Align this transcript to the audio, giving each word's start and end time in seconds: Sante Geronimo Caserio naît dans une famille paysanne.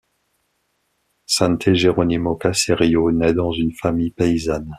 Sante 1.27 1.73
Geronimo 1.75 2.35
Caserio 2.35 3.11
naît 3.11 3.35
dans 3.35 3.51
une 3.51 3.71
famille 3.71 4.09
paysanne. 4.09 4.67